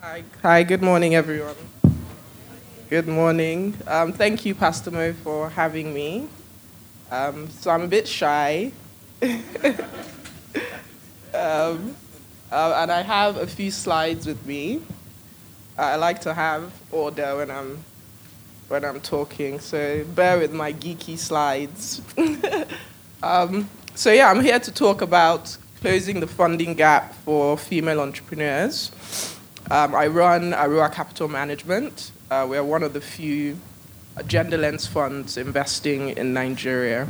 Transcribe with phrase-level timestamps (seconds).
[0.00, 1.56] Hi, hi good morning, everyone.
[2.88, 3.74] Good morning.
[3.84, 6.28] Um, thank you, Pastor Mo, for having me.
[7.10, 8.70] Um, so I'm a bit shy.
[11.34, 11.96] um,
[12.52, 14.82] uh, and I have a few slides with me.
[15.76, 17.78] I like to have order when I'm
[18.68, 22.02] when I'm talking, so bear with my geeky slides.
[23.24, 28.92] um, so yeah, I'm here to talk about closing the funding gap for female entrepreneurs.
[29.70, 32.10] Um, I run Aruwa Capital Management.
[32.30, 33.58] Uh, we're one of the few
[34.26, 37.08] gender lens funds investing in Nigeria.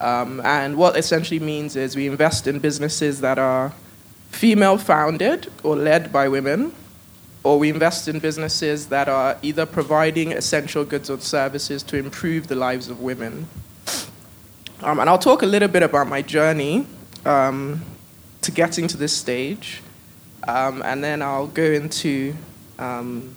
[0.00, 3.72] Um, and what essentially means is we invest in businesses that are
[4.30, 6.72] female founded or led by women
[7.44, 12.48] or we invest in businesses that are either providing essential goods or services to improve
[12.48, 13.46] the lives of women.
[14.82, 16.86] Um, and I'll talk a little bit about my journey
[17.26, 17.82] um,
[18.40, 19.82] to getting to this stage,
[20.48, 22.34] um, and then I'll go into
[22.78, 23.34] um,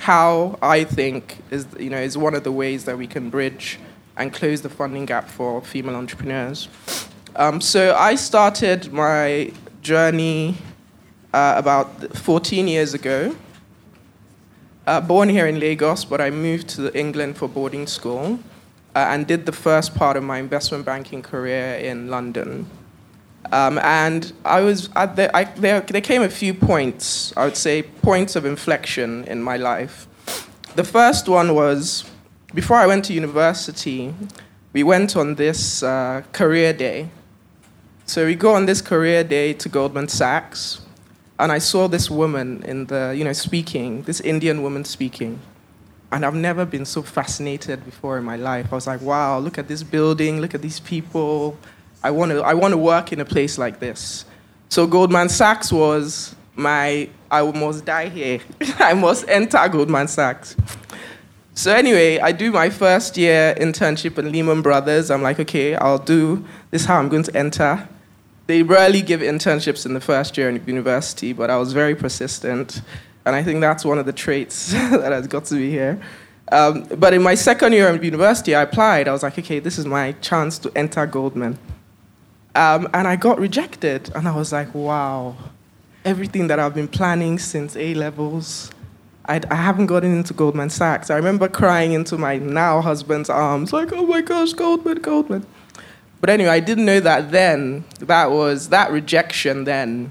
[0.00, 3.78] how I think is you know is one of the ways that we can bridge
[4.16, 6.68] and close the funding gap for female entrepreneurs.
[7.36, 10.56] Um, so I started my journey
[11.32, 13.36] uh, about 14 years ago.
[14.86, 18.40] Uh, born here in Lagos, but I moved to England for boarding school
[18.96, 22.66] uh, and did the first part of my investment banking career in London.
[23.50, 27.82] Um, and I was the, I, there, there came a few points, I would say,
[27.82, 30.06] points of inflection in my life.
[30.74, 32.04] The first one was
[32.54, 34.14] before I went to university,
[34.72, 37.08] we went on this uh, career day.
[38.06, 40.80] So we go on this career day to Goldman Sachs,
[41.38, 45.40] and I saw this woman in the, you know, speaking, this Indian woman speaking.
[46.10, 48.72] And I've never been so fascinated before in my life.
[48.72, 51.58] I was like, wow, look at this building, look at these people.
[52.02, 54.24] I want to, I want to work in a place like this.
[54.68, 58.40] So Goldman Sachs was my, I must die here.
[58.78, 60.56] I must enter Goldman Sachs.
[61.54, 65.10] So anyway, I do my first year internship at Lehman Brothers.
[65.10, 66.84] I'm like, okay, I'll do this.
[66.84, 67.88] How I'm going to enter
[68.48, 72.80] they rarely give internships in the first year in university, but I was very persistent.
[73.26, 76.00] And I think that's one of the traits that has got to be here.
[76.50, 79.06] Um, but in my second year of university, I applied.
[79.06, 81.58] I was like, okay, this is my chance to enter Goldman.
[82.58, 84.10] Um, and I got rejected.
[84.16, 85.36] And I was like, wow,
[86.04, 88.72] everything that I've been planning since A levels,
[89.26, 91.08] I, I haven't gotten into Goldman Sachs.
[91.08, 95.46] I remember crying into my now husband's arms, like, oh my gosh, Goldman, Goldman.
[96.20, 97.84] But anyway, I didn't know that then.
[98.00, 100.10] That was that rejection then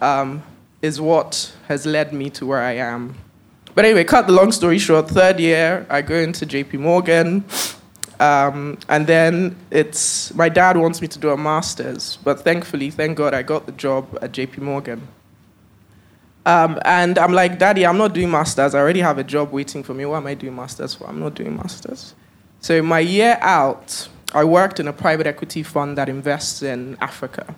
[0.00, 0.42] um,
[0.80, 3.16] is what has led me to where I am.
[3.74, 5.10] But anyway, cut the long story short.
[5.10, 6.78] Third year, I go into J.P.
[6.78, 7.44] Morgan,
[8.20, 12.18] um, and then it's my dad wants me to do a master's.
[12.22, 14.60] But thankfully, thank God, I got the job at J.P.
[14.60, 15.08] Morgan.
[16.44, 18.74] Um, and I'm like, Daddy, I'm not doing masters.
[18.74, 20.04] I already have a job waiting for me.
[20.04, 21.08] What am I doing masters for?
[21.08, 22.14] I'm not doing masters.
[22.60, 27.54] So my year out, I worked in a private equity fund that invests in Africa.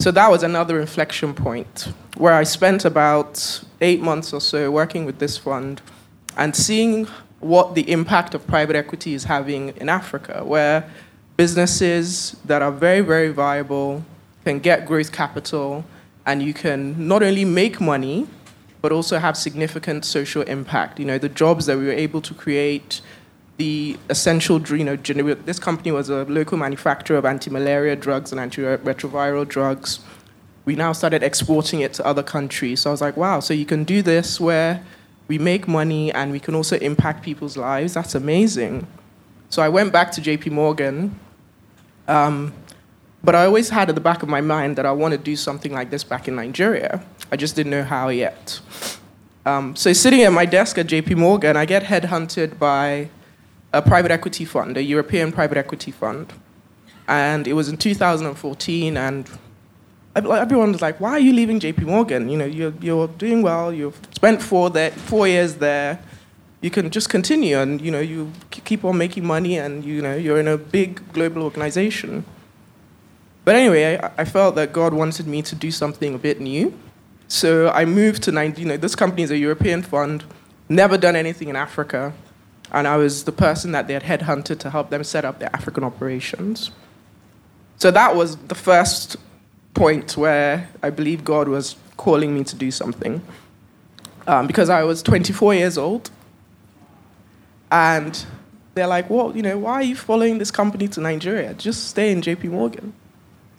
[0.00, 5.04] So that was another inflection point where I spent about eight months or so working
[5.04, 5.82] with this fund
[6.36, 7.06] and seeing
[7.42, 10.88] what the impact of private equity is having in Africa, where
[11.36, 14.04] businesses that are very, very viable
[14.44, 15.84] can get growth capital
[16.24, 18.26] and you can not only make money,
[18.80, 20.98] but also have significant social impact.
[21.00, 23.00] You know, the jobs that we were able to create,
[23.56, 29.48] the essential, you know, this company was a local manufacturer of anti-malaria drugs and antiretroviral
[29.48, 30.00] drugs.
[30.64, 32.80] We now started exporting it to other countries.
[32.82, 34.84] So I was like, wow, so you can do this where
[35.32, 37.94] we make money and we can also impact people's lives.
[37.94, 38.86] That's amazing.
[39.48, 41.18] So I went back to JP Morgan.
[42.06, 42.52] Um,
[43.24, 45.34] but I always had at the back of my mind that I want to do
[45.34, 47.02] something like this back in Nigeria.
[47.32, 48.60] I just didn't know how yet.
[49.46, 53.08] Um, so sitting at my desk at JP Morgan, I get headhunted by
[53.72, 56.30] a private equity fund, a European private equity fund.
[57.08, 59.30] And it was in 2014, and
[60.14, 62.28] everyone was like, why are you leaving JP Morgan?
[62.28, 65.98] You know, you're, you're doing well, you've spent four, there, four years there,
[66.60, 70.14] you can just continue and, you know, you keep on making money and, you know,
[70.14, 72.24] you're in a big global organization.
[73.44, 76.78] But anyway, I, I felt that God wanted me to do something a bit new.
[77.26, 80.24] So I moved to, you know, this company is a European fund,
[80.68, 82.12] never done anything in Africa
[82.72, 85.54] and I was the person that they had headhunted to help them set up their
[85.54, 86.70] African operations.
[87.76, 89.16] So that was the first
[89.74, 93.22] point where I believe God was calling me to do something.
[94.26, 96.10] Um, because I was 24 years old.
[97.70, 98.24] And
[98.74, 101.54] they're like, well, you know, why are you following this company to Nigeria?
[101.54, 102.92] Just stay in JP Morgan.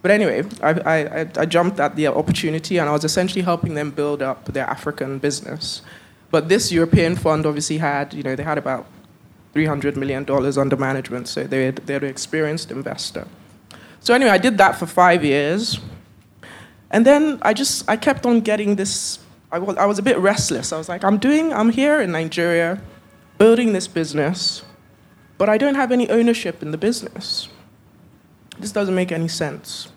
[0.01, 3.92] but anyway, I, I, I jumped at the opportunity and I was essentially helping them
[3.92, 5.81] build up their African business.
[6.30, 8.86] But this European fund obviously had, you know, they had about
[9.54, 13.27] $300 million under management, so they had, they an experienced investor.
[14.00, 15.80] So anyway, I did that for five years.
[16.93, 19.17] And then I just, I kept on getting this,
[19.51, 20.71] I was, I was a bit restless.
[20.71, 22.79] I was like, I'm doing, I'm here in Nigeria,
[23.39, 24.61] building this business,
[25.39, 27.49] but I don't have any ownership in the business.
[28.59, 29.91] This doesn't make any sense.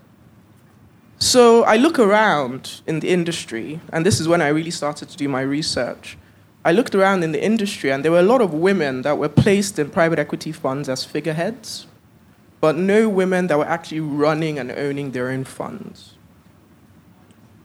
[1.19, 5.16] So I look around in the industry, and this is when I really started to
[5.19, 6.16] do my research.
[6.64, 9.28] I looked around in the industry, and there were a lot of women that were
[9.28, 11.87] placed in private equity funds as figureheads,
[12.62, 16.16] but no women that were actually running and owning their own funds.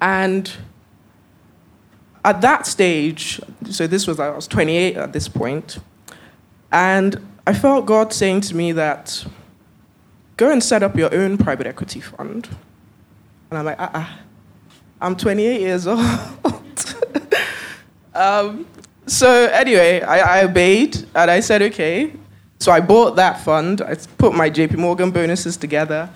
[0.01, 0.51] And
[2.25, 3.39] at that stage,
[3.69, 5.79] so this was, I was 28 at this point,
[6.71, 9.25] and I felt God saying to me that
[10.37, 12.49] go and set up your own private equity fund
[13.51, 14.17] and I'm like, ah, uh-uh.
[15.01, 15.99] I'm 28 years old.
[18.13, 18.65] um,
[19.05, 22.13] so anyway, I, I obeyed and I said, okay.
[22.59, 23.81] So I bought that fund.
[23.81, 26.09] I put my JP Morgan bonuses together,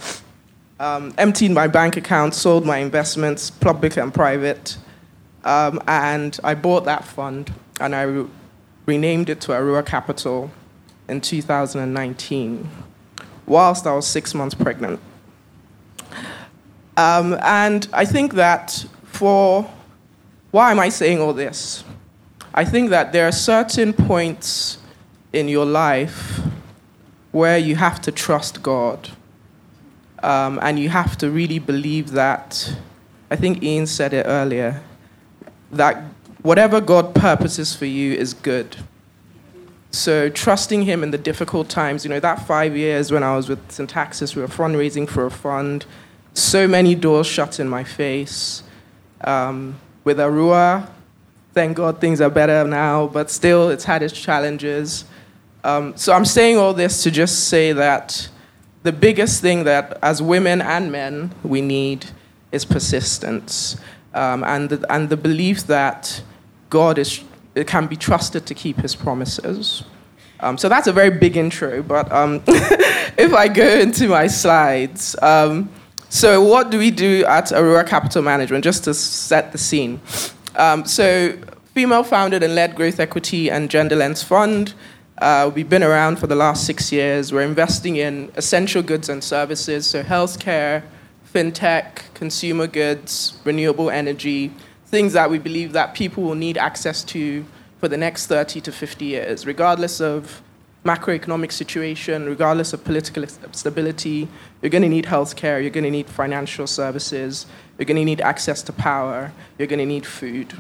[0.80, 4.77] um, emptied my bank account, sold my investments, public and private,
[5.44, 8.27] um, and I bought that fund and I re-
[8.86, 10.51] renamed it to Aruwa Capital
[11.07, 12.69] in 2019,
[13.45, 15.00] whilst I was six months pregnant.
[16.98, 19.69] Um, and I think that for
[20.51, 21.83] why am I saying all this?
[22.54, 24.77] I think that there are certain points
[25.33, 26.39] in your life
[27.33, 29.10] where you have to trust God.
[30.25, 32.75] Um, and you have to really believe that,
[33.30, 34.81] I think Ian said it earlier,
[35.72, 36.04] that
[36.42, 38.75] whatever God purposes for you is good.
[39.92, 43.48] So trusting Him in the difficult times, you know, that five years when I was
[43.48, 45.86] with Syntaxis, we were fundraising for a fund
[46.33, 48.63] so many doors shut in my face.
[49.22, 50.89] Um, with Aruwa,
[51.54, 55.06] thank God things are better now, but still it's had its challenges.
[55.63, 58.27] Um, so I'm saying all this to just say that
[58.86, 62.06] the biggest thing that as women and men we need
[62.52, 63.78] is persistence
[64.14, 66.22] um, and, the, and the belief that
[66.70, 67.24] God is,
[67.66, 69.84] can be trusted to keep his promises.
[70.40, 75.16] Um, so that's a very big intro, but um, if I go into my slides,
[75.22, 75.68] um,
[76.10, 80.00] so, what do we do at Aruwa Capital Management, just to set the scene?
[80.56, 81.38] Um, so,
[81.74, 84.76] female founded and led growth equity and gender lens fund.
[85.17, 87.31] Uh, we've been around for the last six years.
[87.31, 90.83] We're investing in essential goods and services, so healthcare,
[91.33, 94.51] fintech, consumer goods, renewable energy,
[94.88, 97.45] things that we believe that people will need access to
[97.79, 100.41] for the next 30 to 50 years, regardless of
[100.83, 104.27] macroeconomic situation, regardless of political stability,
[104.62, 107.45] you're going to need healthcare, you're going to need financial services,
[107.77, 110.53] you're going to need access to power, you're going to need food.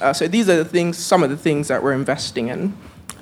[0.00, 2.76] Uh, so these are the things, some of the things that we're investing in.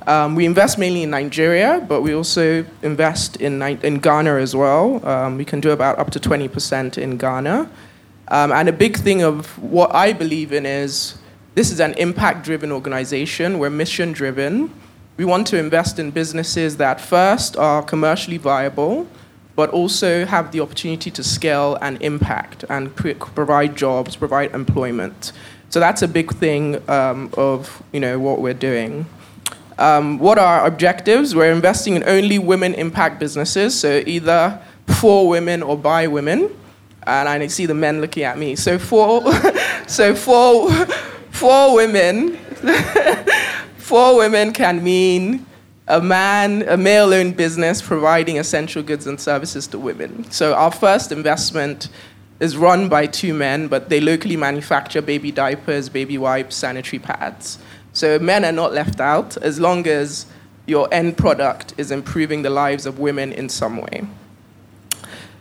[0.07, 5.05] Um, we invest mainly in Nigeria, but we also invest in, in Ghana as well.
[5.07, 7.71] Um, we can do about up to 20% in Ghana.
[8.29, 11.17] Um, and a big thing of what I believe in is
[11.55, 14.71] this is an impact driven organization, we're mission driven.
[15.17, 19.07] We want to invest in businesses that first are commercially viable,
[19.55, 25.33] but also have the opportunity to scale and impact and provide jobs, provide employment.
[25.71, 29.07] So that's a big thing um, of you know what we're doing.
[29.79, 31.35] Um, what are our objectives?
[31.35, 36.51] We're investing in only women impact businesses, so either for women or by women.
[37.07, 38.57] And I see the men looking at me.
[38.57, 39.23] So for
[39.87, 40.71] so for
[41.31, 42.39] for women.
[43.85, 45.45] For women can mean
[45.89, 50.31] a man, a male owned business providing essential goods and services to women.
[50.31, 51.91] So our first investment
[52.41, 57.59] is run by two men, but they locally manufacture baby diapers, baby wipes, sanitary pads.
[57.95, 60.27] So men are not left out as long as
[60.67, 64.07] your end product is improving the lives of women in some way.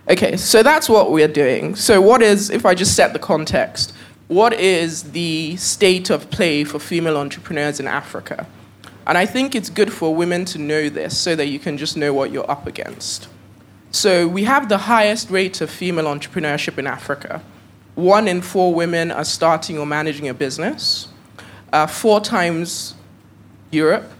[0.08, 1.74] Okay, so that's what we're doing.
[1.74, 3.94] So, what is, if I just set the context,
[4.28, 8.46] what is the state of play for female entrepreneurs in Africa?
[9.06, 11.96] And I think it's good for women to know this so that you can just
[11.96, 13.28] know what you're up against.
[13.92, 17.42] So, we have the highest rate of female entrepreneurship in Africa.
[17.94, 21.08] One in four women are starting or managing a business,
[21.74, 22.94] uh, four times
[23.72, 24.10] Europe.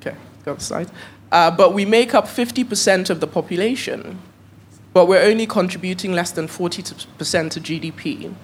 [0.00, 0.90] Okay, got the slide.
[1.30, 4.18] Uh, but we make up 50% of the population,
[4.94, 8.34] but we're only contributing less than 40% to GDP.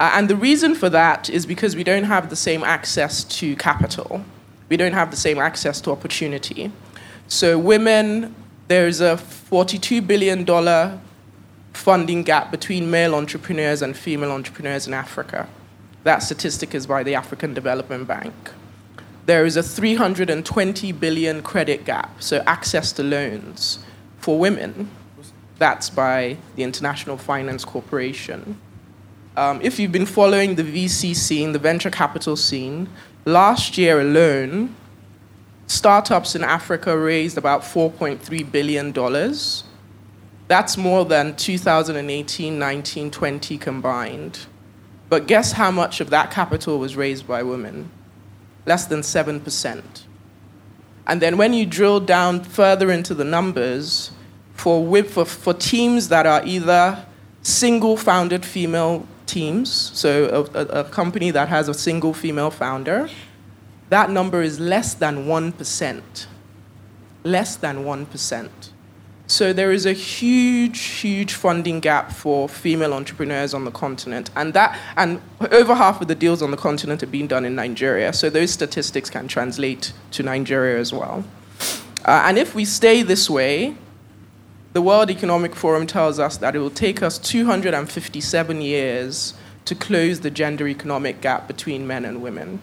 [0.00, 3.54] Uh, and the reason for that is because we don't have the same access to
[3.56, 4.24] capital.
[4.68, 6.72] We don't have the same access to opportunity.
[7.28, 8.34] So, women,
[8.66, 10.44] there's a $42 billion
[11.72, 15.48] funding gap between male entrepreneurs and female entrepreneurs in Africa.
[16.06, 18.32] That statistic is by the African Development Bank.
[19.24, 23.80] There is a 320 billion credit gap, so access to loans
[24.18, 24.88] for women.
[25.58, 28.56] That's by the International Finance Corporation.
[29.36, 32.88] Um, if you've been following the VC scene, the venture capital scene,
[33.24, 34.76] last year alone,
[35.66, 38.92] startups in Africa raised about $4.3 billion.
[40.46, 44.46] That's more than 2018, 19, 20 combined.
[45.08, 47.90] But guess how much of that capital was raised by women?
[48.64, 49.82] Less than 7%.
[51.06, 54.10] And then when you drill down further into the numbers,
[54.54, 57.06] for, for, for teams that are either
[57.42, 63.08] single founded female teams, so a, a, a company that has a single female founder,
[63.90, 66.26] that number is less than 1%.
[67.22, 68.48] Less than 1%.
[69.28, 74.54] So there is a huge, huge funding gap for female entrepreneurs on the continent, and
[74.54, 78.12] that and over half of the deals on the continent are being done in Nigeria.
[78.12, 81.24] So those statistics can translate to Nigeria as well.
[82.04, 83.74] Uh, and if we stay this way,
[84.74, 90.20] the World Economic Forum tells us that it will take us 257 years to close
[90.20, 92.60] the gender economic gap between men and women.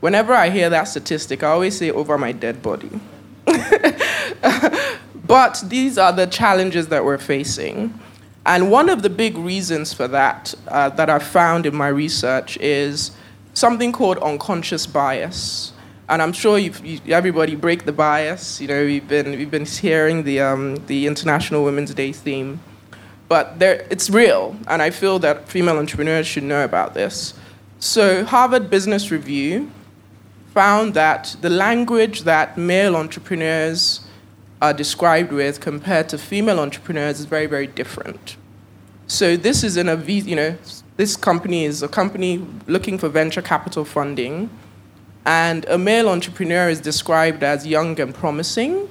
[0.00, 2.90] Whenever I hear that statistic, I always say over my dead body.
[5.26, 7.98] but these are the challenges that we're facing.
[8.44, 12.56] And one of the big reasons for that, uh, that I've found in my research,
[12.58, 13.10] is
[13.54, 15.72] something called unconscious bias.
[16.08, 18.60] And I'm sure you, everybody break the bias.
[18.60, 22.60] You know, we've been, we've been hearing the, um, the International Women's Day theme.
[23.28, 27.34] But there, it's real, and I feel that female entrepreneurs should know about this.
[27.80, 29.72] So, Harvard Business Review
[30.54, 34.05] found that the language that male entrepreneurs
[34.60, 38.36] are described with compared to female entrepreneurs is very, very different.
[39.06, 40.56] So this is in a, you know,
[40.96, 44.50] this company is a company looking for venture capital funding,
[45.24, 48.88] and a male entrepreneur is described as young and promising.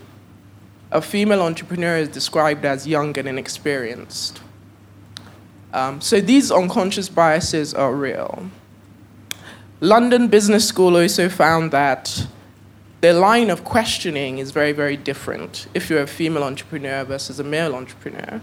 [0.91, 4.41] A female entrepreneur is described as young and inexperienced.
[5.73, 8.49] Um, so these unconscious biases are real.
[9.81, 12.27] London Business School also found that
[13.05, 17.43] the line of questioning is very, very different if you're a female entrepreneur versus a
[17.43, 18.41] male entrepreneur.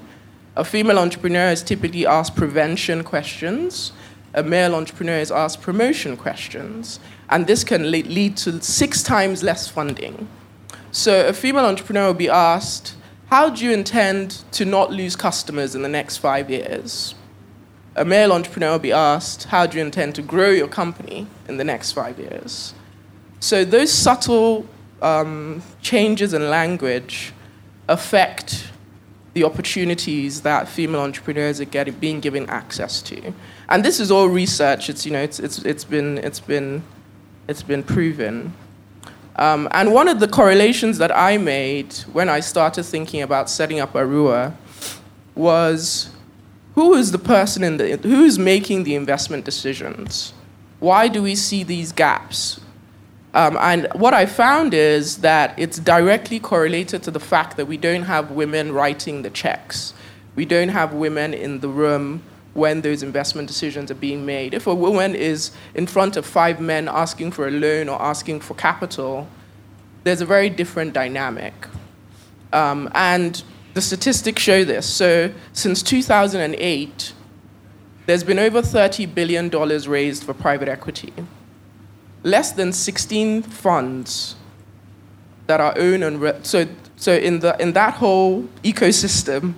[0.55, 3.91] A female entrepreneur is typically asked prevention questions,
[4.35, 9.67] a male entrepreneur is asked promotion questions, and this can lead to six times less
[9.67, 10.29] funding.
[10.93, 12.95] So, a female entrepreneur will be asked,
[13.31, 17.17] How do you intend to not lose customers in the next five years?
[17.97, 21.57] a male entrepreneur will be asked, How do you intend to grow your company in
[21.57, 22.75] the next five years?
[23.43, 24.69] So, those subtle
[25.03, 27.33] um, changes in language
[27.89, 28.71] affect
[29.35, 33.35] the opportunities that female entrepreneurs are getting, being given access to.
[33.69, 36.85] And this is all research, it's, you know, it's, it's, it's, been, it's, been,
[37.49, 38.55] it's been proven.
[39.35, 43.81] Um, and one of the correlations that I made when I started thinking about setting
[43.81, 44.55] up Aruwa
[45.35, 46.11] was
[46.77, 50.33] who is the person in the who is making the investment decisions?
[50.79, 52.61] Why do we see these gaps?
[53.35, 57.77] Um, and what I found is that it's directly correlated to the fact that we
[57.77, 59.95] don't have women writing the checks.
[60.35, 62.23] We don't have women in the room
[62.55, 64.53] when those investment decisions are being made.
[64.53, 68.41] If a woman is in front of five men asking for a loan or asking
[68.41, 69.27] for capital,
[70.05, 71.55] there's a very different dynamic.
[72.53, 74.87] Um, and the statistics show this.
[74.87, 77.15] So since 2008,
[78.05, 81.13] there's been over $30 billion raised for private equity.
[82.23, 84.37] Less than 16 funds
[85.47, 89.55] that are owned and re- so so in the in that whole ecosystem,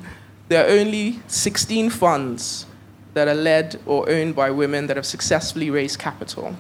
[0.49, 2.66] there are only 16 funds
[3.12, 6.56] that are led or owned by women that have successfully raised capital.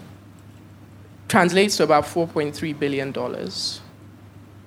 [1.26, 3.80] Translates to about 4.3 billion dollars.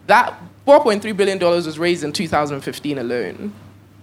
[0.08, 3.54] That $4.3 billion was raised in 2015 alone.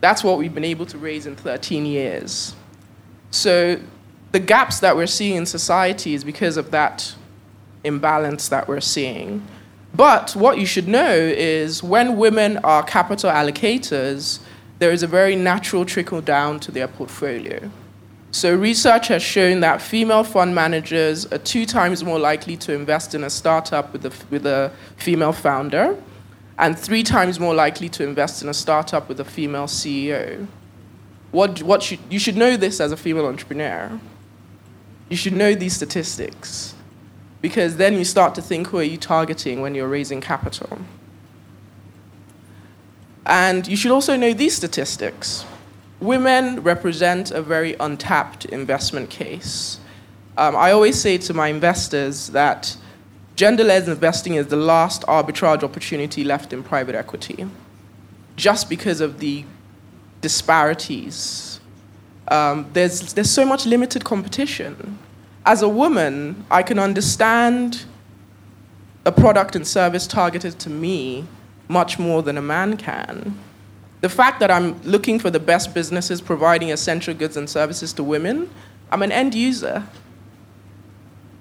[0.01, 2.55] That's what we've been able to raise in 13 years.
[3.31, 3.81] So
[4.33, 7.15] the gaps that we're seeing in society is because of that
[7.85, 9.47] imbalance that we're seeing.
[9.95, 14.41] But what you should know is when women are capital allocators,
[14.81, 17.71] there is a very natural trickle down to their portfolio.
[18.33, 23.15] So, research has shown that female fund managers are two times more likely to invest
[23.15, 25.97] in a startup with a, with a female founder
[26.59, 30.47] and three times more likely to invest in a startup with a female CEO.
[31.31, 34.01] What, what should, you should know this as a female entrepreneur.
[35.09, 36.75] You should know these statistics
[37.45, 40.79] because then you start to think who are you targeting when you're raising capital.
[43.27, 45.45] And you should also know these statistics.
[46.01, 49.79] women represent a very untapped investment case.
[50.39, 52.79] Um, I always say to my investors that
[53.37, 57.47] gender led investing is the last arbitrage opportunity left in private equity,
[58.37, 59.45] just because of the
[60.23, 61.61] disparities.
[62.29, 64.99] Um, there's, there's so much limited competition.
[65.47, 67.85] As a woman, I can understand
[69.05, 71.27] a product and service targeted to me
[71.69, 73.39] much more than a man can.
[74.01, 78.05] The fact that I'm looking for the best businesses providing essential goods and services to
[78.05, 78.51] women,
[78.91, 79.83] I'm an end user,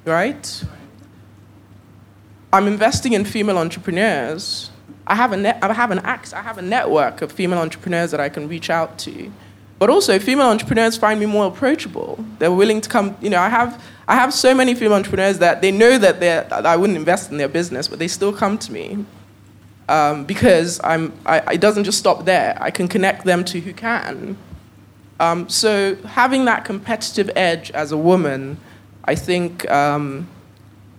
[0.06, 0.64] right?
[2.52, 4.70] I'm investing in female entrepreneurs.
[5.08, 8.20] I have, a net, I, have an I have a network of female entrepreneurs that
[8.20, 9.32] I can reach out to.
[9.84, 12.24] But also, female entrepreneurs find me more approachable.
[12.40, 15.62] They're willing to come, you know, I have, I have so many female entrepreneurs that
[15.62, 19.04] they know that, I wouldn't invest in their business, but they still come to me
[19.90, 22.58] um, because I'm, I, it doesn't just stop there.
[22.62, 24.38] I can connect them to who can.
[25.20, 28.60] Um, so having that competitive edge as a woman,
[29.04, 30.30] I think, um,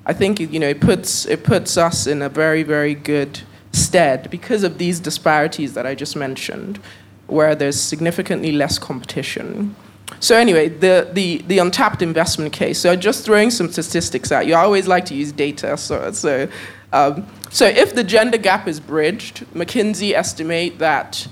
[0.05, 3.41] I think you know, it puts, it puts us in a very, very good
[3.73, 6.79] stead because of these disparities that I just mentioned,
[7.27, 9.75] where there's significantly less competition.
[10.21, 12.79] So anyway, the, the, the untapped investment case.
[12.79, 14.55] So just throwing some statistics at you.
[14.55, 15.77] I always like to use data.
[15.77, 16.49] So, so,
[16.93, 21.27] um, so if the gender gap is bridged, McKinsey estimate that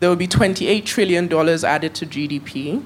[0.00, 1.24] there will be $28 trillion
[1.64, 2.82] added to GDP.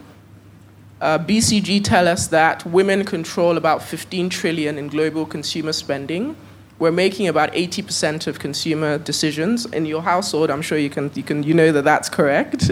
[1.01, 6.37] Uh, BCG tell us that women control about 15 trillion in global consumer spending.
[6.79, 10.51] We're making about 80% of consumer decisions in your household.
[10.51, 12.71] I'm sure you can, you can, you know that that's correct.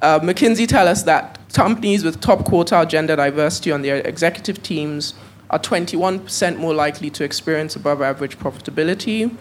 [0.00, 5.14] Uh, McKinsey tell us that companies with top quartile gender diversity on their executive teams
[5.50, 9.34] are 21% more likely to experience above average profitability.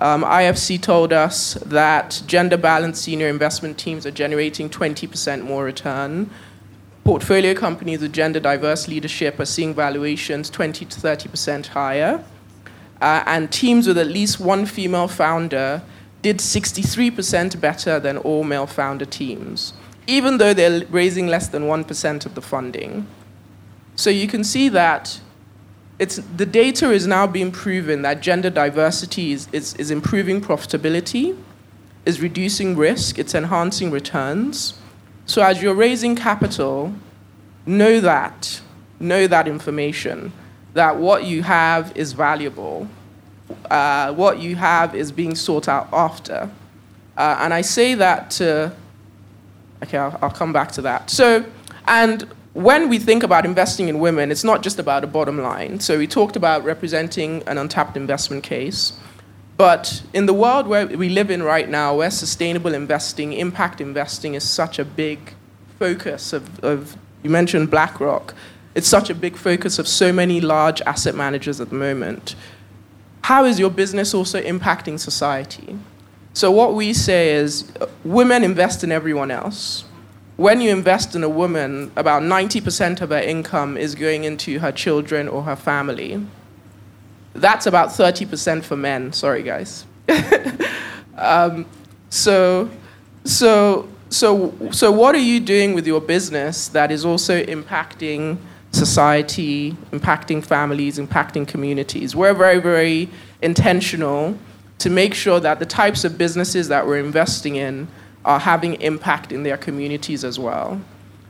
[0.00, 6.30] Um, IFC told us that gender balanced senior investment teams are generating 20% more return.
[7.04, 12.24] Portfolio companies with gender diverse leadership are seeing valuations 20 to 30% higher.
[13.02, 15.82] Uh, and teams with at least one female founder
[16.22, 19.72] did 63% better than all male founder teams,
[20.06, 23.04] even though they're raising less than 1% of the funding.
[23.96, 25.20] So you can see that
[25.98, 31.36] it's, the data is now being proven that gender diversity is, is, is improving profitability,
[32.06, 34.74] is reducing risk, it's enhancing returns.
[35.26, 36.94] So as you're raising capital,
[37.66, 38.60] know that,
[39.00, 40.32] know that information,
[40.74, 42.88] that what you have is valuable,
[43.70, 46.50] uh, what you have is being sought out after.
[47.16, 48.72] Uh, and I say that to,
[49.82, 51.10] okay, I'll, I'll come back to that.
[51.10, 51.44] So,
[51.86, 55.80] and when we think about investing in women, it's not just about a bottom line.
[55.80, 58.92] So we talked about representing an untapped investment case.
[59.56, 64.34] But in the world where we live in right now, where sustainable investing, impact investing
[64.34, 65.34] is such a big
[65.78, 68.34] focus of, of you mentioned BlackRock,
[68.74, 72.34] it's such a big focus of so many large asset managers at the moment.
[73.22, 75.78] How is your business also impacting society?
[76.34, 79.84] So, what we say is uh, women invest in everyone else
[80.36, 84.72] when you invest in a woman, about 90% of her income is going into her
[84.72, 86.24] children or her family.
[87.34, 89.12] That's about 30% for men.
[89.12, 89.84] Sorry, guys.
[91.16, 91.66] um,
[92.10, 92.70] so,
[93.24, 98.38] so, so, so, what are you doing with your business that is also impacting
[98.72, 102.16] society, impacting families, impacting communities?
[102.16, 103.08] We're very, very
[103.40, 104.36] intentional
[104.78, 107.86] to make sure that the types of businesses that we're investing in
[108.24, 110.80] are having impact in their communities as well.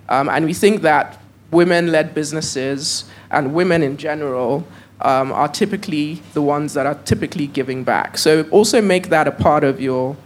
[0.09, 4.67] Um, and we think that women led businesses and women in general
[5.03, 8.17] um, are typically the ones that are typically giving back.
[8.19, 10.17] So also make that a part of your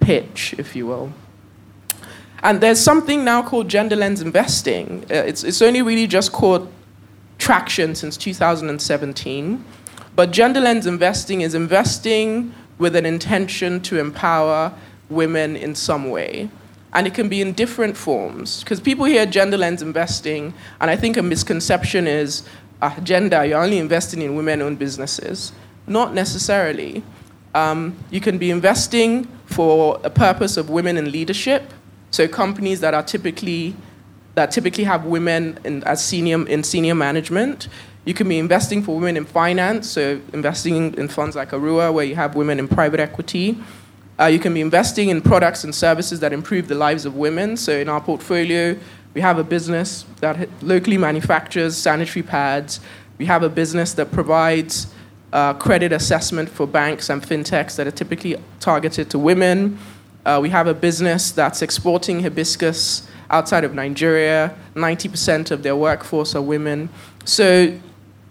[0.00, 1.12] pitch, if you will.
[2.42, 5.04] And there's something now called gender lens investing.
[5.10, 6.68] Uh, it's, it's only really just caught
[7.38, 9.64] traction since 2017.
[10.14, 14.72] But gender lens investing is investing with an intention to empower
[15.08, 16.50] women in some way.
[16.92, 18.62] And it can be in different forms.
[18.62, 22.42] Because people hear gender lens investing, and I think a misconception is
[22.82, 25.52] uh, gender, you're only investing in women owned businesses.
[25.86, 27.02] Not necessarily.
[27.54, 31.72] Um, you can be investing for a purpose of women in leadership.
[32.12, 33.74] So companies that are typically
[34.34, 37.68] that typically have women in, as senior in senior management.
[38.04, 42.04] You can be investing for women in finance, so investing in funds like Aruwa, where
[42.04, 43.58] you have women in private equity.
[44.18, 47.56] Uh, you can be investing in products and services that improve the lives of women.
[47.56, 48.76] So in our portfolio,
[49.14, 52.80] we have a business that locally manufactures sanitary pads.
[53.18, 54.92] We have a business that provides
[55.32, 59.78] uh, credit assessment for banks and fintechs that are typically targeted to women.
[60.24, 64.54] Uh, we have a business that's exporting hibiscus outside of Nigeria.
[64.74, 66.88] 90% of their workforce are women.
[67.24, 67.76] So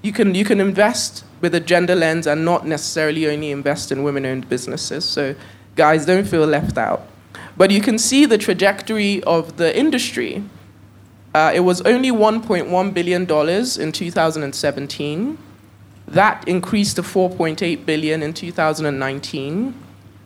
[0.02, 4.04] you can, you can invest with a gender lens and not necessarily only invest in
[4.04, 5.04] women owned businesses.
[5.04, 5.36] So,
[5.76, 7.08] guys, don't feel left out.
[7.58, 10.44] But you can see the trajectory of the industry.
[11.34, 15.38] Uh, it was only $1.1 billion in 2017.
[16.08, 19.74] That increased to 4.8 billion in 2019.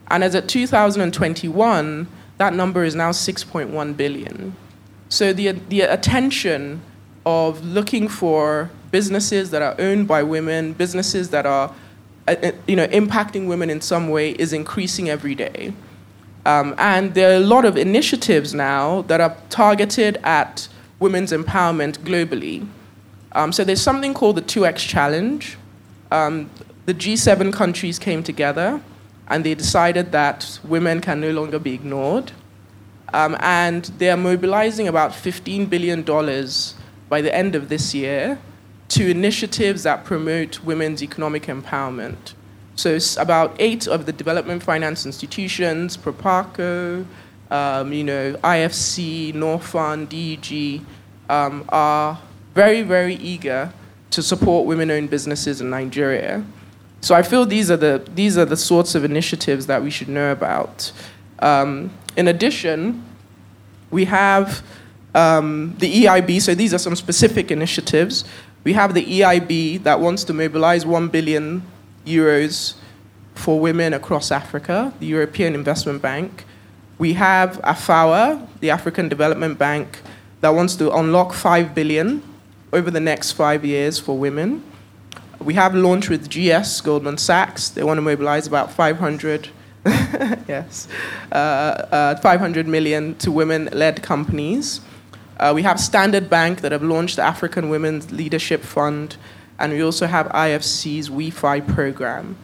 [0.08, 4.56] And as at 2021, that number is now 6.1 billion.
[5.10, 6.82] So the, the attention
[7.26, 11.74] of looking for businesses that are owned by women, businesses that are
[12.28, 15.74] uh, uh, you know, impacting women in some way is increasing every day.
[16.46, 20.68] Um, and there are a lot of initiatives now that are targeted at
[21.00, 22.68] women's empowerment globally.
[23.34, 25.58] Um, so there's something called the 2X Challenge.
[26.12, 26.50] Um,
[26.86, 28.82] the G7 countries came together
[29.28, 32.32] and they decided that women can no longer be ignored.
[33.14, 36.04] Um, and they're mobilizing about $15 billion
[37.08, 38.40] by the end of this year
[38.90, 42.34] to initiatives that promote women's economic empowerment.
[42.76, 47.06] So about eight of the development finance institutions, Proparco,
[47.50, 50.86] um, you know, IFC, Norfund, DEG,
[51.30, 52.20] um, are
[52.54, 53.72] very, very eager
[54.12, 56.44] to support women-owned businesses in Nigeria.
[57.06, 60.10] So I feel these are the, these are the sorts of initiatives that we should
[60.10, 60.92] know about.
[61.38, 63.06] Um, in addition,
[63.92, 64.64] we have
[65.14, 68.26] um, the EIB, so these are some specific initiatives.
[68.64, 71.62] We have the EIB that wants to mobilize 1 billion
[72.08, 72.74] euros
[73.36, 76.44] for women across Africa, the European Investment Bank.
[76.98, 80.02] We have AFAWA, the African Development Bank,
[80.42, 82.24] that wants to unlock 5 billion
[82.74, 84.64] over the next five years for women.
[85.46, 87.70] We have launched with GS, Goldman Sachs.
[87.70, 89.50] They want to mobilize about 500
[90.48, 90.88] yes,
[91.32, 94.82] uh, uh, 500 million to women-led companies.
[95.40, 99.18] Uh, we have Standard Bank that have launched the African Women's Leadership Fund,
[99.60, 102.36] and we also have IFC's WeFi program.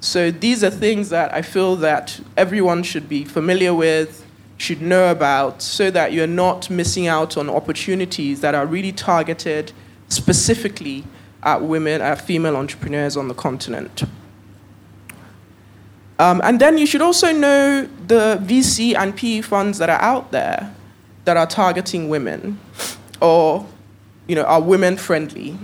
[0.00, 4.26] So these are things that I feel that everyone should be familiar with,
[4.58, 9.72] should know about, so that you're not missing out on opportunities that are really targeted
[10.10, 11.04] specifically
[11.42, 14.04] at women, at female entrepreneurs on the continent.
[16.18, 20.30] Um, and then you should also know the VC and PE funds that are out
[20.30, 20.72] there
[21.24, 22.60] that are targeting women
[23.20, 23.66] or
[24.28, 25.58] you know, are women friendly.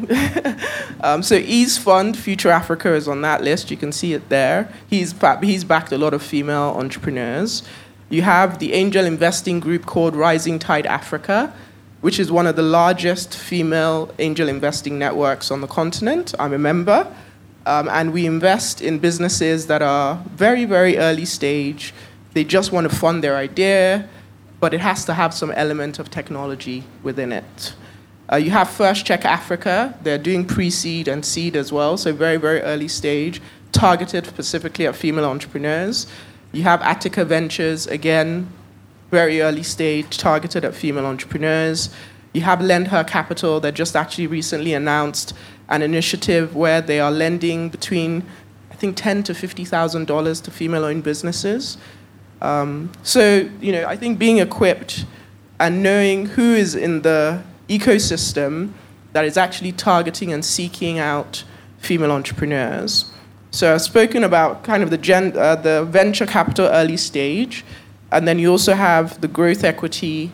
[1.00, 3.70] um, so Ease Fund, Future Africa is on that list.
[3.70, 4.72] You can see it there.
[4.88, 7.62] He's, he's backed a lot of female entrepreneurs.
[8.10, 11.54] You have the angel investing group called Rising Tide Africa,
[12.00, 16.34] which is one of the largest female angel investing networks on the continent.
[16.38, 17.12] I'm a member.
[17.66, 21.92] Um, and we invest in businesses that are very, very early stage.
[22.32, 24.08] They just want to fund their idea,
[24.58, 27.74] but it has to have some element of technology within it.
[28.32, 29.98] Uh, you have First Check Africa.
[30.02, 34.86] They're doing pre seed and seed as well, so very, very early stage, targeted specifically
[34.86, 36.06] at female entrepreneurs.
[36.52, 38.48] You have Attica Ventures, again,
[39.10, 41.90] very early stage, targeted at female entrepreneurs.
[42.32, 45.32] You have Lend Her Capital that just actually recently announced
[45.68, 48.24] an initiative where they are lending between,
[48.70, 51.78] I think, ten to fifty thousand dollars to female-owned businesses.
[52.40, 55.04] Um, so, you know, I think being equipped
[55.58, 58.72] and knowing who is in the ecosystem
[59.12, 61.44] that is actually targeting and seeking out
[61.78, 63.10] female entrepreneurs.
[63.50, 67.64] So I've spoken about kind of the, gen, uh, the venture capital early stage,
[68.12, 70.32] and then you also have the growth equity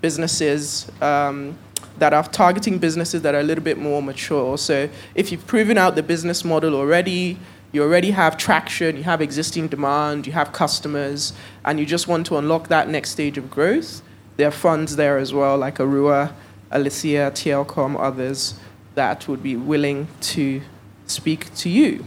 [0.00, 1.56] businesses um,
[1.98, 4.58] that are targeting businesses that are a little bit more mature.
[4.58, 7.38] So if you've proven out the business model already,
[7.72, 11.32] you already have traction, you have existing demand, you have customers,
[11.64, 14.02] and you just want to unlock that next stage of growth,
[14.36, 16.32] there are funds there as well, like Aruwa,
[16.70, 18.54] Alitheia, TLCom, others
[18.94, 20.60] that would be willing to
[21.06, 22.06] speak to you.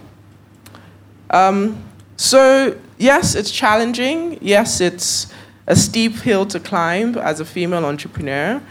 [1.29, 1.83] Um,
[2.15, 4.37] so, yes, it's challenging.
[4.41, 5.31] Yes, it's
[5.67, 8.61] a steep hill to climb as a female entrepreneur.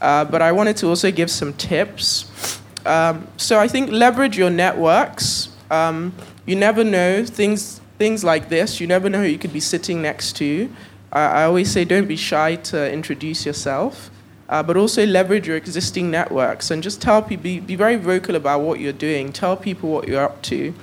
[0.00, 2.60] Uh, but I wanted to also give some tips.
[2.84, 5.48] Um, so I think leverage your networks.
[5.70, 6.14] Um,
[6.46, 8.80] you never know things things like this.
[8.80, 10.68] You never know who you could be sitting next to.
[11.12, 14.10] Uh, I always say don't be shy to introduce yourself,
[14.48, 17.44] uh, but also leverage your existing networks and just tell people.
[17.44, 19.32] Be, be very vocal about what you're doing.
[19.32, 20.74] Tell people what you're up to.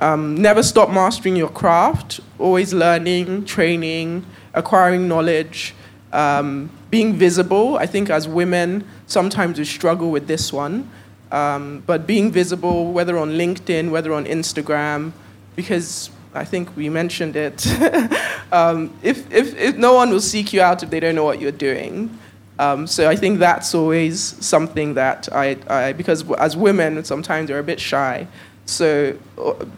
[0.00, 2.20] Um, never stop mastering your craft.
[2.38, 5.74] Always learning, training, acquiring knowledge.
[6.12, 10.90] Um, being visible, I think as women, sometimes we struggle with this one.
[11.30, 15.12] Um, but being visible, whether on LinkedIn, whether on Instagram,
[15.54, 17.66] because I think we mentioned it,
[18.52, 21.40] um, if, if, if no one will seek you out if they don't know what
[21.40, 22.18] you're doing.
[22.58, 27.58] Um, so I think that's always something that I, I, because as women, sometimes we're
[27.58, 28.26] a bit shy.
[28.66, 29.16] So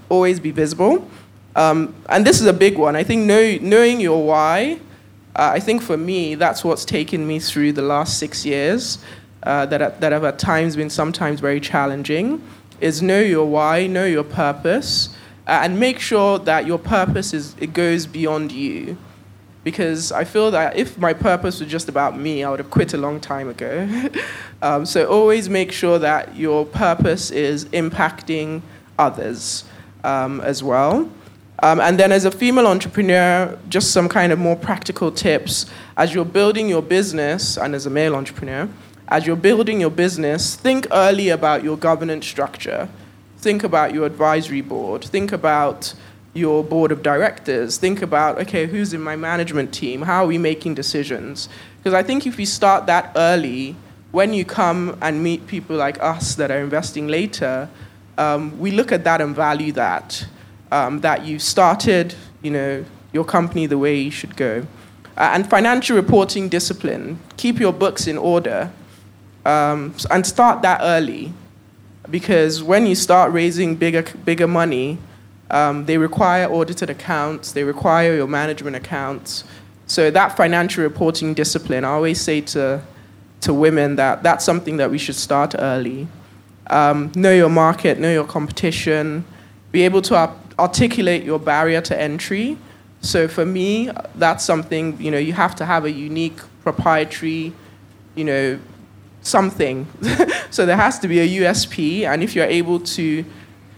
[0.09, 1.09] always be visible.
[1.55, 2.97] Um, and this is a big one.
[2.97, 4.79] I think know, knowing your why,
[5.37, 8.99] uh, I think for me, that's what's taken me through the last six years
[9.43, 12.43] uh, that, that have at times been sometimes very challenging,
[12.81, 15.11] is know your why, know your purpose,
[15.47, 18.97] uh, and make sure that your purpose is, it goes beyond you
[19.65, 22.95] because I feel that if my purpose was just about me, I would have quit
[22.95, 23.89] a long time ago.
[24.63, 28.63] um, so always make sure that your purpose is impacting
[28.99, 29.65] others
[30.05, 31.09] um, as well.
[31.63, 35.67] Um, and then as a female entrepreneur, just some kind of more practical tips.
[35.97, 38.69] As you're building your business, and as a male entrepreneur,
[39.09, 42.89] as you're building your business, think early about your governance structure.
[43.39, 45.05] Think about your advisory board.
[45.05, 45.95] Think about
[46.35, 47.77] your board of directors.
[47.77, 50.03] Think about, okay, who's in my management team?
[50.03, 51.49] How are we making decisions?
[51.79, 53.77] Because I think if you start that early,
[54.13, 57.69] when you come and meet people like us that are investing later,
[58.19, 60.27] um, we look at that and value that.
[60.71, 64.67] Um, that you've started, you know, your company the way you should go.
[65.19, 67.19] Uh, and financial reporting discipline.
[67.37, 68.73] Keep your books in order.
[69.45, 71.35] Um, and start that early.
[72.11, 74.99] Because when you start raising bigger, bigger money,
[75.53, 79.45] um, they require audited accounts, they require your management accounts.
[79.87, 82.83] So that financial reporting discipline, I always say to,
[83.43, 86.09] to women that that's something that we should start early.
[86.69, 89.27] Um, know your market, know your competition,
[89.73, 92.57] be able to art- articulate your barrier to entry.
[93.03, 97.53] So for me, that's something, you know, you have to have a unique proprietary,
[98.15, 98.59] you know,
[99.21, 99.87] something.
[100.51, 103.25] so there has to be a USP, and if you're able to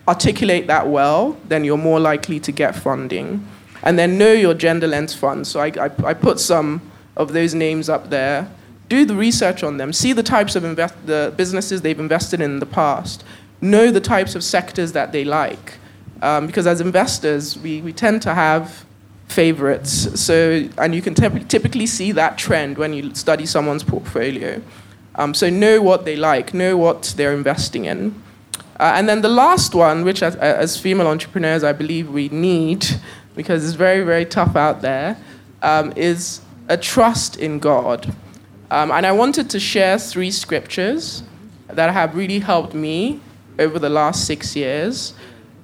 [0.07, 3.47] articulate that well, then you're more likely to get funding.
[3.83, 5.51] And then know your gender lens funds.
[5.51, 6.81] So I, I, I, put some
[7.17, 8.49] of those names up there.
[8.89, 9.93] Do the research on them.
[9.93, 13.25] See the types of invest- the businesses they've invested in, in the past.
[13.61, 15.75] Know the types of sectors that they like.
[16.23, 18.85] Um, because as investors, we, we tend to have
[19.29, 20.21] favorites.
[20.21, 24.63] So, and you can typically see that trend when you study someone's portfolio.
[25.17, 28.21] Um, so know what they like, know what they're investing in.
[28.79, 32.85] Uh, and then the last one, which as, as, female entrepreneurs I believe we need,
[33.37, 35.17] because it's very, very tough out there,
[35.63, 38.13] um, is a trust in God.
[38.71, 41.23] Um, and I wanted to share three scriptures
[41.69, 43.21] that have really helped me
[43.59, 45.15] over the last six years.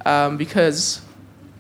[0.07, 1.03] Um, because,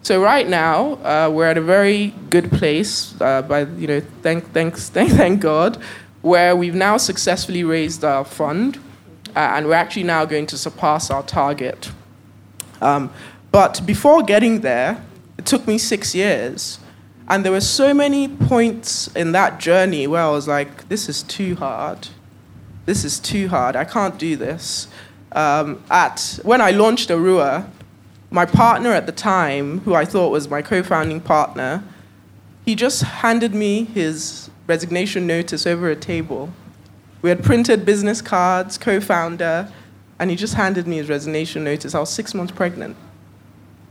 [0.02, 4.52] so right now, uh, we're at a very good place, uh, by, you know, thank,
[4.52, 5.82] thanks, thank, thank God,
[6.22, 8.89] where we've now successfully raised our fund uh,
[9.34, 11.90] and we're actually now going to surpass our target.
[12.80, 13.12] Um,
[13.52, 15.04] but before getting there,
[15.38, 16.78] it took me six years.
[17.28, 21.22] And there were so many points in that journey where I was like, this is
[21.22, 22.08] too hard.
[22.86, 23.76] This is too hard.
[23.76, 24.88] I can't do this.
[25.32, 27.70] Um, at, when I launched Aruwa,
[28.30, 31.84] my partner at the time, who I thought was my co founding partner,
[32.64, 36.52] he just handed me his resignation notice over a table.
[37.22, 39.70] We had printed business cards, co founder,
[40.18, 41.94] and he just handed me his resignation notice.
[41.94, 42.96] I was six months pregnant.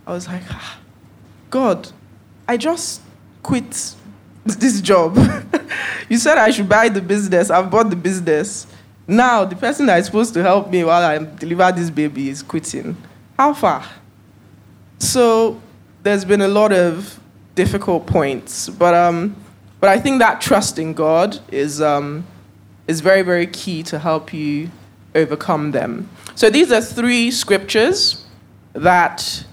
[0.07, 0.79] I was like, ah,
[1.49, 1.91] God,
[2.47, 3.01] I just
[3.43, 3.95] quit
[4.45, 5.17] this job.
[6.09, 7.49] you said I should buy the business.
[7.49, 8.65] I've bought the business.
[9.07, 12.43] Now, the person that is supposed to help me while I deliver this baby is
[12.43, 12.95] quitting.
[13.37, 13.83] How far?
[14.99, 15.59] So,
[16.03, 17.19] there's been a lot of
[17.55, 19.35] difficult points, but um,
[19.79, 22.25] but I think that trust in God is um,
[22.89, 24.67] is very, very key to help you
[25.13, 26.09] overcome them.
[26.33, 28.25] So these are three scriptures
[28.73, 29.45] that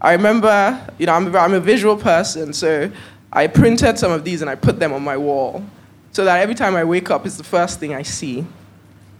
[0.00, 2.92] I remember, you know, I'm, I'm a visual person, so
[3.32, 5.64] I printed some of these and I put them on my wall
[6.12, 8.46] so that every time I wake up, it's the first thing I see.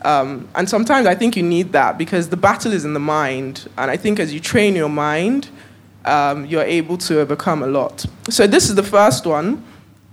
[0.02, 3.66] Um, and sometimes I think you need that because the battle is in the mind.
[3.76, 5.48] And I think as you train your mind,
[6.04, 8.06] um, you're able to overcome a lot.
[8.30, 9.64] So this is the first one.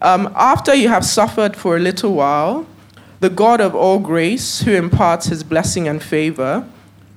[0.02, 2.65] Um, after you have suffered for a little while,
[3.21, 6.67] the God of all grace, who imparts his blessing and favor,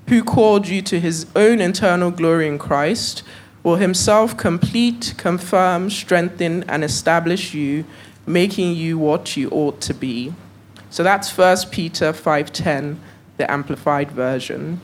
[0.08, 3.22] who called you to his own eternal glory in Christ,
[3.62, 7.86] will himself complete, confirm, strengthen, and establish you,
[8.26, 10.34] making you what you ought to be.
[10.90, 12.98] So that's 1 Peter 5.10,
[13.38, 14.82] the Amplified Version.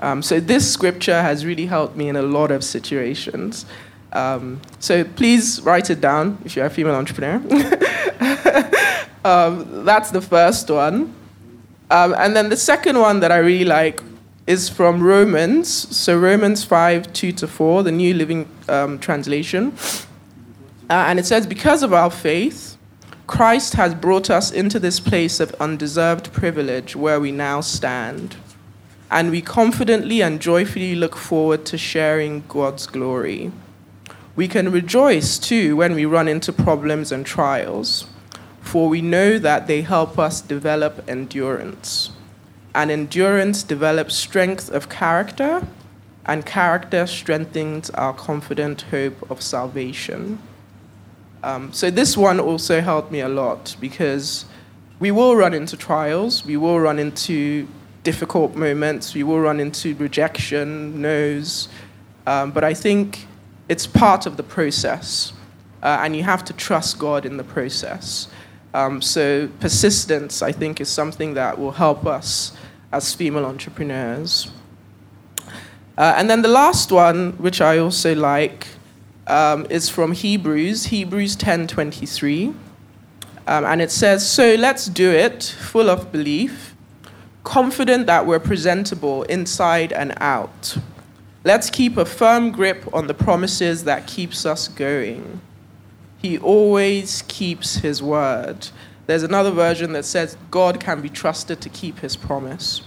[0.00, 3.66] Um, so this scripture has really helped me in a lot of situations.
[4.12, 7.40] Um, so please write it down if you're a female entrepreneur.
[9.26, 11.12] Um, that's the first one.
[11.90, 14.00] Um, and then the second one that I really like
[14.46, 15.68] is from Romans.
[15.68, 19.72] So Romans 5 2 to 4, the New Living um, Translation.
[20.88, 22.76] Uh, and it says, Because of our faith,
[23.26, 28.36] Christ has brought us into this place of undeserved privilege where we now stand.
[29.10, 33.50] And we confidently and joyfully look forward to sharing God's glory.
[34.36, 38.06] We can rejoice too when we run into problems and trials,
[38.66, 42.10] for we know that they help us develop endurance.
[42.74, 45.66] And endurance develops strength of character,
[46.26, 50.38] and character strengthens our confident hope of salvation.
[51.42, 54.44] Um, so, this one also helped me a lot because
[54.98, 57.68] we will run into trials, we will run into
[58.02, 61.68] difficult moments, we will run into rejection, no's,
[62.26, 63.26] um, but I think
[63.68, 65.32] it's part of the process,
[65.82, 68.28] uh, and you have to trust God in the process.
[68.76, 72.52] Um, so persistence, I think, is something that will help us
[72.92, 74.50] as female entrepreneurs.
[75.96, 78.66] Uh, and then the last one, which I also like,
[79.28, 82.54] um, is from Hebrews, Hebrews 10:23,
[83.46, 86.74] um, and it says, "So let's do it, full of belief,
[87.44, 90.76] confident that we're presentable inside and out."
[91.44, 95.40] Let's keep a firm grip on the promises that keeps us going.
[96.18, 98.68] He always keeps his word.
[99.06, 102.82] There's another version that says God can be trusted to keep his promise.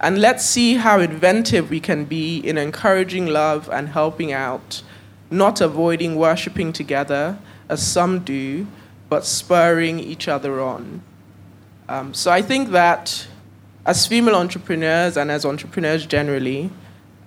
[0.00, 4.82] And let's see how inventive we can be in encouraging love and helping out,
[5.30, 8.66] not avoiding worshiping together, as some do,
[9.08, 11.02] but spurring each other on.
[11.88, 13.26] Um, so I think that
[13.84, 16.70] as female entrepreneurs and as entrepreneurs generally,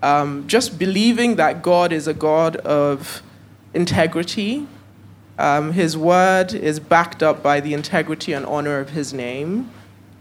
[0.01, 3.21] um, just believing that God is a God of
[3.73, 4.67] integrity.
[5.37, 9.71] Um, his word is backed up by the integrity and honor of his name,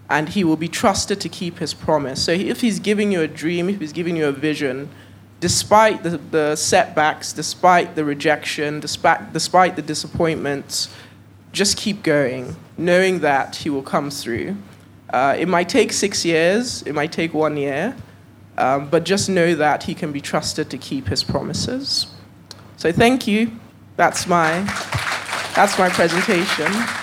[0.09, 2.25] and he will be trusted to keep his promise.
[2.25, 4.89] So if he's giving you a dream, if he's giving you a vision,
[5.41, 10.89] despite the, the setbacks, despite the rejection, despite, despite the disappointments,
[11.53, 14.57] just keep going, knowing that he will come through.
[15.11, 17.95] Uh, it might take six years, it might take one year,
[18.57, 22.07] um, but just know that he can be trusted to keep his promises.
[22.77, 23.51] So thank you.
[23.97, 24.63] That's my,
[25.55, 27.02] that's my presentation.